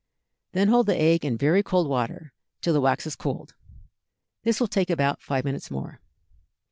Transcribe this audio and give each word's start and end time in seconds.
Then 0.53 0.69
hold 0.69 0.87
the 0.87 0.99
egg 0.99 1.23
in 1.23 1.37
very 1.37 1.61
cold 1.61 1.87
water 1.87 2.33
till 2.59 2.73
the 2.73 2.81
wax 2.81 3.03
has 3.03 3.15
cooled. 3.15 3.53
This 4.41 4.59
will 4.59 4.67
take 4.67 4.89
about 4.89 5.21
five 5.21 5.45
minutes 5.45 5.69
more. 5.69 6.01